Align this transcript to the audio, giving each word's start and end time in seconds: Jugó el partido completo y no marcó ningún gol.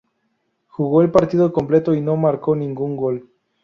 Jugó 0.65 1.03
el 1.03 1.11
partido 1.11 1.53
completo 1.53 1.93
y 1.93 2.01
no 2.01 2.17
marcó 2.17 2.55
ningún 2.55 2.97
gol. 2.97 3.29